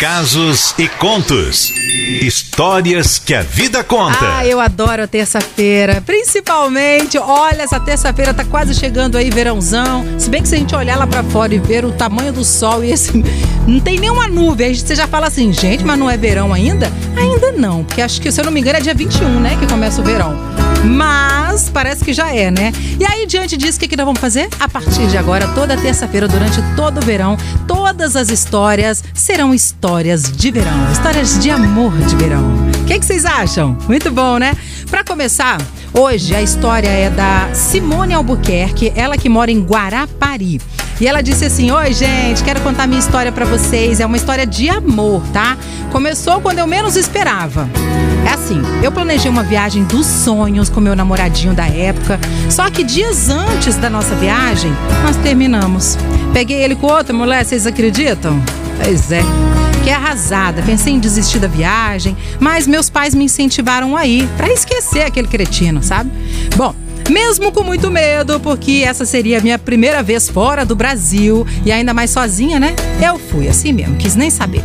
[0.00, 1.70] casos e contos.
[2.22, 4.38] Histórias que a vida conta.
[4.38, 6.02] Ah, eu adoro a terça-feira.
[6.06, 10.06] Principalmente, olha, essa terça-feira tá quase chegando aí, verãozão.
[10.18, 12.42] Se bem que se a gente olhar lá pra fora e ver o tamanho do
[12.42, 13.12] sol e esse.
[13.68, 14.68] Não tem nenhuma nuvem.
[14.68, 16.90] Aí você já fala assim, gente, mas não é verão ainda?
[17.14, 19.56] Ainda não, porque acho que, se eu não me engano, é dia 21, né?
[19.60, 20.34] Que começa o verão.
[20.84, 22.72] Mas parece que já é, né?
[22.98, 24.48] E aí, diante disso, o que, que nós vamos fazer?
[24.58, 27.36] A partir de agora, toda terça-feira, durante todo o verão,
[27.66, 32.42] todas as histórias serão histórias de verão, histórias de amor de verão.
[32.82, 33.76] O que, que vocês acham?
[33.86, 34.56] Muito bom, né?
[34.90, 35.60] Para começar,
[35.92, 40.60] hoje a história é da Simone Albuquerque, ela que mora em Guarapari.
[41.00, 44.00] E ela disse assim: Oi, gente, quero contar minha história para vocês.
[44.00, 45.56] É uma história de amor, tá?
[45.90, 47.68] Começou quando eu menos esperava.
[48.26, 52.84] É assim, eu planejei uma viagem dos sonhos com meu namoradinho da época, só que
[52.84, 54.70] dias antes da nossa viagem,
[55.02, 55.96] nós terminamos.
[56.34, 58.40] Peguei ele com outra mulher, vocês acreditam?
[58.84, 59.22] Pois é.
[59.72, 64.52] Fiquei arrasada, pensei em desistir da viagem, mas meus pais me incentivaram a ir, pra
[64.52, 66.10] esquecer aquele cretino, sabe?
[66.54, 66.74] Bom,
[67.10, 71.72] mesmo com muito medo, porque essa seria a minha primeira vez fora do Brasil e
[71.72, 72.74] ainda mais sozinha, né?
[73.04, 74.62] Eu fui assim mesmo, quis nem saber.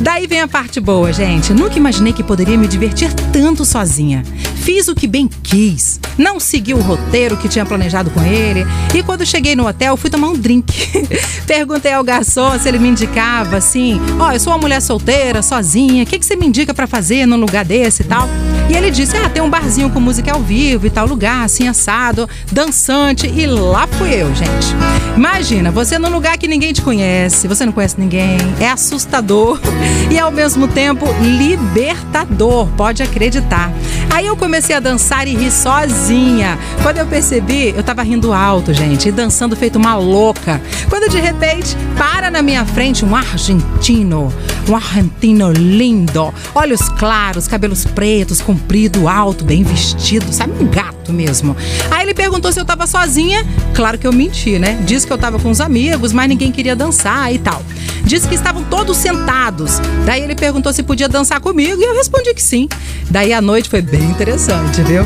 [0.00, 1.52] Daí vem a parte boa, gente.
[1.52, 4.22] Nunca imaginei que poderia me divertir tanto sozinha.
[4.68, 5.98] Fiz o que bem quis.
[6.18, 8.66] Não segui o roteiro que tinha planejado com ele.
[8.94, 11.08] E quando cheguei no hotel, fui tomar um drink.
[11.48, 15.40] Perguntei ao garçom se ele me indicava assim: Ó, oh, eu sou uma mulher solteira,
[15.40, 16.02] sozinha.
[16.02, 18.28] O que, que você me indica para fazer num lugar desse e tal?
[18.68, 21.66] E ele disse: Ah, tem um barzinho com música ao vivo e tal lugar, assim,
[21.66, 23.26] assado, dançante.
[23.26, 24.76] E lá fui eu, gente.
[25.16, 28.36] Imagina, você num lugar que ninguém te conhece, você não conhece ninguém.
[28.60, 29.58] É assustador
[30.12, 33.72] e ao mesmo tempo libertador, pode acreditar.
[34.10, 36.58] Aí eu comecei a dançar e rir sozinha.
[36.82, 40.60] Quando eu percebi, eu tava rindo alto, gente, e dançando feito uma louca.
[40.88, 44.32] Quando de repente para na minha frente um argentino,
[44.68, 51.56] um argentino lindo, olhos claros, cabelos pretos, comprido, alto, bem vestido, sabe, um gato mesmo.
[51.90, 53.46] Aí ele perguntou se eu tava sozinha.
[53.74, 54.78] Claro que eu menti, né?
[54.84, 57.62] Disse que eu tava com os amigos, mas ninguém queria dançar e tal.
[58.04, 59.80] Disse que estavam todos sentados.
[60.04, 62.68] Daí ele perguntou se podia dançar comigo e eu respondi que sim.
[63.10, 65.04] Daí a noite foi bem interessante, viu?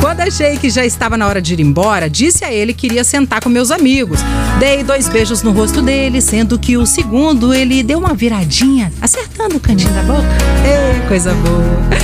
[0.00, 3.02] Quando achei que já estava na hora de ir embora, disse a ele que iria
[3.02, 4.20] sentar com meus amigos.
[4.58, 9.56] Dei dois beijos no rosto dele, sendo que o segundo ele deu uma viradinha, acertando
[9.56, 10.28] o cantinho da boca.
[10.64, 12.03] Ei, coisa boa.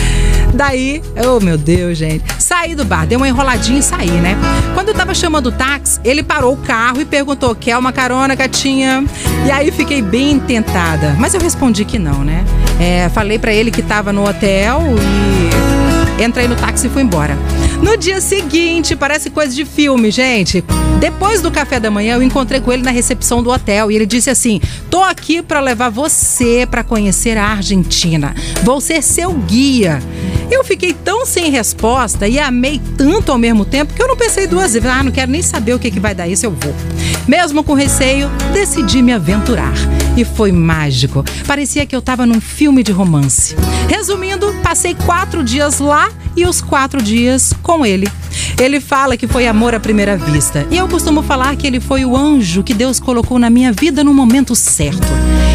[0.60, 2.22] Daí, oh meu Deus, gente.
[2.38, 4.36] Saí do bar, dei uma enroladinha e saí, né?
[4.74, 8.34] Quando eu tava chamando o táxi, ele parou o carro e perguntou: quer uma carona,
[8.34, 9.02] gatinha?
[9.46, 11.16] E aí fiquei bem tentada.
[11.18, 12.44] Mas eu respondi que não, né?
[12.78, 14.82] É, falei para ele que tava no hotel
[16.18, 17.38] e entrei no táxi e fui embora.
[17.82, 20.62] No dia seguinte, parece coisa de filme, gente.
[21.00, 24.06] Depois do café da manhã, eu encontrei com ele na recepção do hotel e ele
[24.06, 28.34] disse assim: "Tô aqui para levar você para conhecer a Argentina.
[28.62, 29.98] Vou ser seu guia."
[30.50, 34.48] Eu fiquei tão sem resposta e amei tanto ao mesmo tempo que eu não pensei
[34.48, 34.88] duas vezes.
[34.88, 36.74] Ah, não quero nem saber o que, que vai dar isso, eu vou.
[37.26, 39.72] Mesmo com receio, decidi me aventurar.
[40.16, 41.24] E foi mágico.
[41.46, 43.54] Parecia que eu estava num filme de romance.
[43.88, 48.08] Resumindo, passei quatro dias lá e os quatro dias com ele.
[48.58, 50.66] Ele fala que foi amor à primeira vista.
[50.70, 54.04] E eu costumo falar que ele foi o anjo que Deus colocou na minha vida
[54.04, 55.06] no momento certo.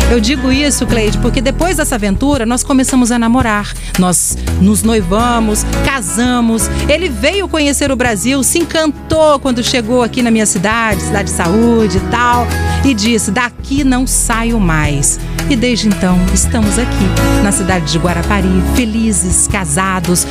[0.10, 3.74] Eu digo isso, Cleide, porque depois dessa aventura nós começamos a namorar.
[3.98, 6.70] Nós nos noivamos, casamos.
[6.88, 11.36] Ele veio conhecer o Brasil, se encantou quando chegou aqui na minha cidade, cidade de
[11.36, 12.48] saúde e tal,
[12.84, 15.20] e disse: daqui não saio mais.
[15.50, 20.26] E desde então estamos aqui na cidade de Guarapari, felizes, casados,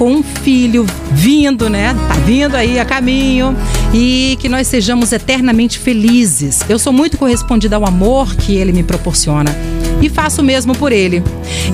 [0.00, 1.92] com um filho vindo, né?
[2.08, 3.54] Tá vindo aí a caminho
[3.92, 6.60] e que nós sejamos eternamente felizes.
[6.70, 9.54] Eu sou muito correspondida ao amor que ele me proporciona
[10.00, 11.22] e faço o mesmo por ele.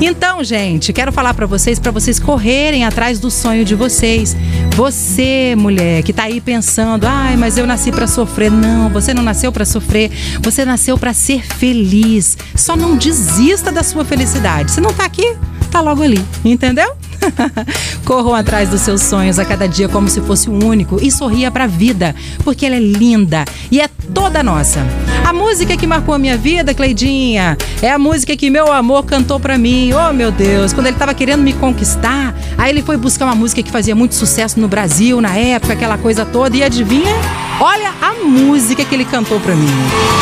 [0.00, 4.36] Então, gente, quero falar para vocês, para vocês correrem atrás do sonho de vocês.
[4.75, 8.50] Você, mulher, que tá aí pensando: "Ai, mas eu nasci para sofrer".
[8.50, 10.10] Não, você não nasceu para sofrer.
[10.42, 12.36] Você nasceu para ser feliz.
[12.56, 14.72] Só não desista da sua felicidade.
[14.72, 15.36] Se não tá aqui,
[15.71, 17.05] tá logo ali, entendeu?
[18.04, 21.51] Corram atrás dos seus sonhos a cada dia como se fosse o único e sorria
[21.51, 22.15] para a vida,
[22.45, 24.86] porque ela é linda e é toda nossa.
[25.24, 29.41] A música que marcou a minha vida, Cleidinha, é a música que meu amor cantou
[29.41, 29.91] para mim.
[29.92, 33.62] Oh, meu Deus, quando ele tava querendo me conquistar, aí ele foi buscar uma música
[33.62, 37.15] que fazia muito sucesso no Brasil na época, aquela coisa toda, e adivinha?
[37.60, 39.69] Olha a música que ele cantou para mim.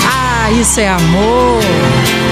[0.06, 2.23] Ah, isso é amor.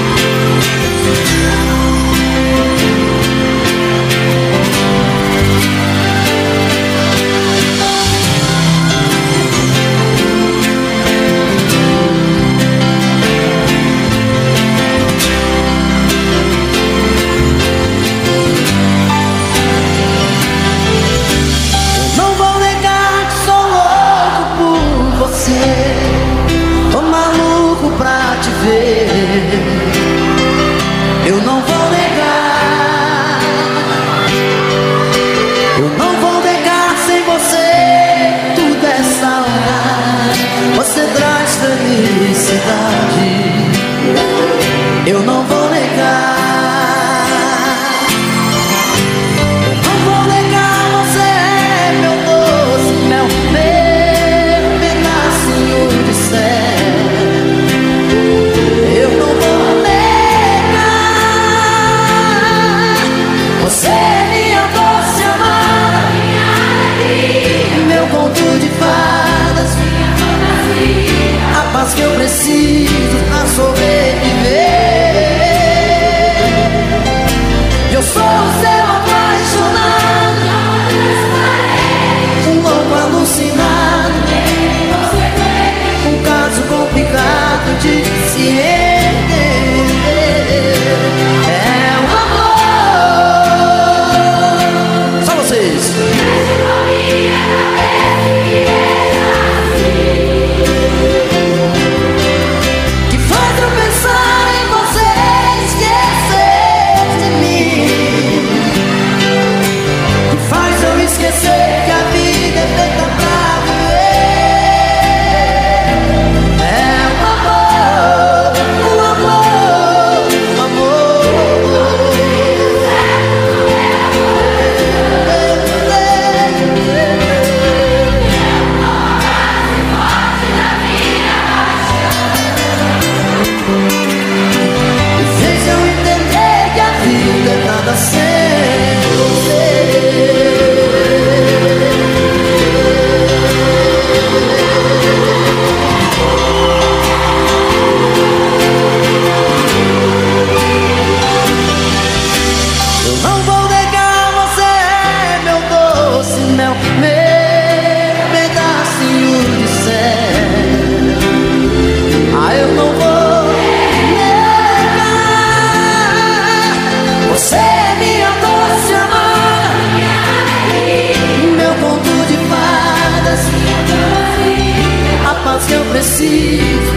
[45.13, 45.52] Eu não vou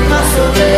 [0.09, 0.76] Passover.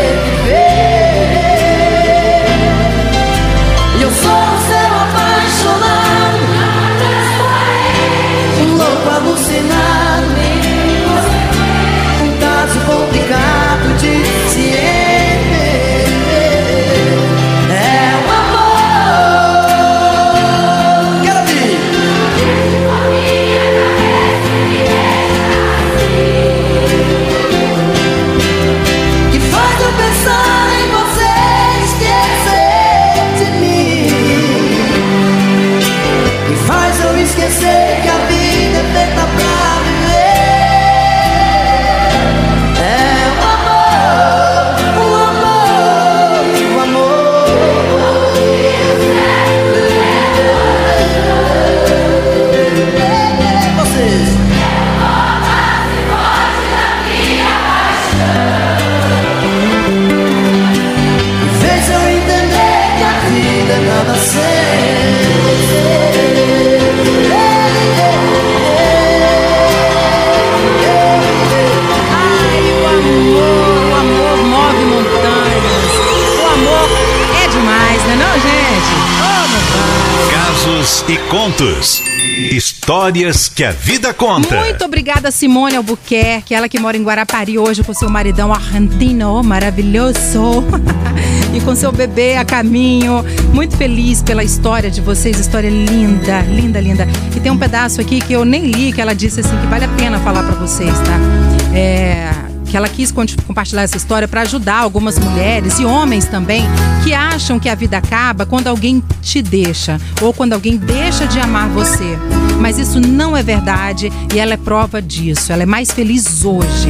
[82.51, 84.61] Histórias que a vida conta.
[84.61, 90.65] Muito obrigada, Simone Albuquerque, ela que mora em Guarapari hoje com seu maridão argentino maravilhoso.
[91.53, 93.23] e com seu bebê a caminho.
[93.53, 97.07] Muito feliz pela história de vocês, história linda, linda, linda.
[97.37, 99.85] E tem um pedaço aqui que eu nem li, que ela disse assim que vale
[99.85, 101.77] a pena falar para vocês, tá?
[101.77, 106.63] É que ela quis compartilhar essa história para ajudar algumas mulheres e homens também
[107.03, 111.41] que acham que a vida acaba quando alguém te deixa ou quando alguém deixa de
[111.41, 112.19] amar você.
[112.61, 115.53] Mas isso não é verdade e ela é prova disso.
[115.53, 116.89] Ela é mais feliz hoje,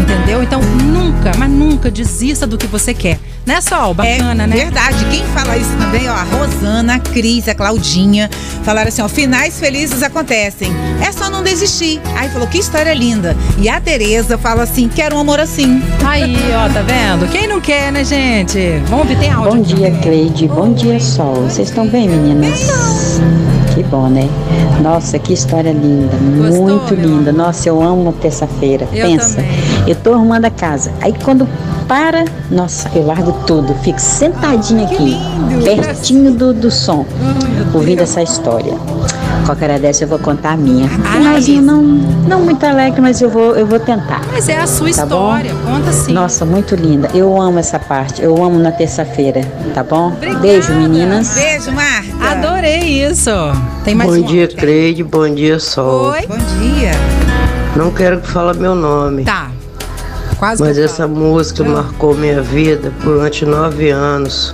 [0.00, 0.42] entendeu?
[0.42, 3.18] Então nunca, mas nunca desista do que você quer.
[3.46, 3.94] Né, Sol?
[3.94, 4.56] Bacana, é né?
[4.56, 5.04] Verdade.
[5.04, 8.28] Quem fala isso também, ó, a Rosana, a Cris, a Claudinha,
[8.64, 10.72] falaram assim, ó, finais felizes acontecem.
[11.00, 12.00] É só não desistir.
[12.16, 13.36] Aí falou, que história linda.
[13.56, 15.80] E a Tereza fala assim, quero um amor assim.
[16.04, 17.30] Aí, ó, tá vendo?
[17.30, 18.58] Quem não quer, né, gente?
[18.88, 19.52] Vamos ver, tem áudio.
[19.52, 20.48] Bom dia, Cleide.
[20.48, 21.44] Bom dia, Sol.
[21.48, 22.58] Vocês estão bem, meninas?
[23.76, 24.26] Que bom, né?
[24.82, 26.16] Nossa, que história linda.
[26.38, 27.30] Gostou, muito linda.
[27.30, 28.86] Nossa, eu amo terça-feira.
[28.90, 29.36] Pensa.
[29.36, 29.50] também.
[29.86, 30.90] Eu tô arrumando a casa.
[31.02, 31.46] Aí quando
[31.86, 33.74] para, nossa, eu largo tudo.
[33.82, 35.14] Fico sentadinha aqui,
[35.48, 35.62] lindo.
[35.62, 37.04] pertinho do, do som,
[37.74, 38.72] ouvindo essa história.
[39.44, 40.88] Qualquer hora dessa eu vou contar a minha.
[40.88, 44.22] Finalzinho não, não muito alegre, mas eu vou, eu vou tentar.
[44.32, 45.36] Mas é a sua Tá bom?
[45.36, 46.12] história, conta sim.
[46.12, 47.08] Nossa, muito linda.
[47.14, 48.20] Eu amo essa parte.
[48.22, 49.42] Eu amo na terça-feira,
[49.72, 50.08] tá bom?
[50.08, 50.40] Obrigada.
[50.40, 51.34] Beijo, meninas.
[51.34, 52.05] Beijo, Marta.
[52.66, 53.30] Adorei isso.
[53.84, 54.56] Tem mais Bom um dia, áudio.
[54.58, 55.04] Cleide.
[55.04, 56.10] Bom dia, Sol.
[56.10, 56.26] Oi?
[56.26, 56.90] Bom dia.
[57.76, 59.52] Não quero que fale meu nome, Tá.
[60.36, 61.14] Quase mas essa falo.
[61.14, 64.52] música marcou minha vida durante nove anos.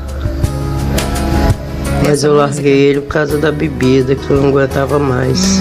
[2.01, 2.53] Mas Essa eu música?
[2.55, 5.61] larguei ele por causa da bebida, que eu não aguentava mais.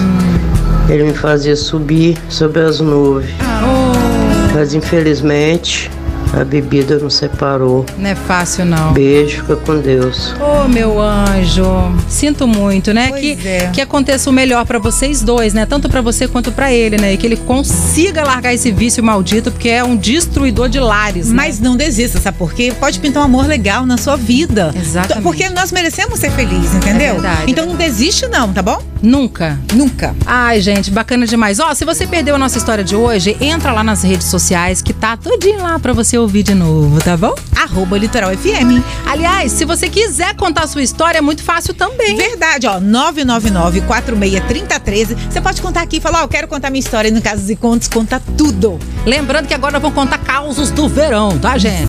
[0.89, 3.33] Ele me fazia subir sobre as nuvens.
[3.63, 5.89] Oh, Mas infelizmente
[6.33, 7.85] a bebida nos separou.
[7.97, 8.93] não é fácil, não.
[8.93, 10.33] Beijo, fica com Deus.
[10.39, 11.65] Ô, meu anjo.
[12.07, 13.09] Sinto muito, né?
[13.09, 13.69] Pois que, é.
[13.73, 15.65] que aconteça o melhor pra vocês dois, né?
[15.65, 17.13] Tanto pra você quanto pra ele, né?
[17.13, 21.27] E que ele consiga largar esse vício maldito, porque é um destruidor de lares.
[21.29, 21.33] né?
[21.35, 22.73] Mas não desista, sabe por quê?
[22.79, 24.73] Pode pintar um amor legal na sua vida.
[24.75, 25.23] Exatamente.
[25.23, 27.07] Porque nós merecemos ser felizes, entendeu?
[27.07, 27.43] É verdade.
[27.51, 28.81] Então não desiste não, tá bom?
[29.01, 29.59] Nunca.
[29.73, 30.15] Nunca.
[30.25, 31.59] Ai, gente, bacana demais.
[31.59, 34.93] Ó, se você perdeu a nossa história de hoje, entra lá nas redes sociais que
[34.93, 37.33] tá tudinho lá pra você ouvir de novo, tá bom?
[37.55, 38.83] Arroba Litoral FM.
[39.05, 42.15] Aliás, se você quiser contar a sua história, é muito fácil também.
[42.15, 45.17] Verdade, ó, 999-463013.
[45.29, 47.49] Você pode contar aqui e falar, ó, eu quero contar minha história e no Casos
[47.49, 48.79] e Contos, conta tudo.
[49.05, 51.79] Lembrando que agora vamos contar causos do verão, tá, gente?